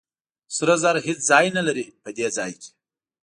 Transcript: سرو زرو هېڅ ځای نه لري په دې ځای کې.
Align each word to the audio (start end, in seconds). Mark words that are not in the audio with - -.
سرو 0.55 0.75
زرو 0.83 0.99
هېڅ 1.07 1.19
ځای 1.29 1.45
نه 1.57 1.61
لري 1.67 1.85
په 2.03 2.09
دې 2.17 2.27
ځای 2.37 2.51
کې. 2.61 2.69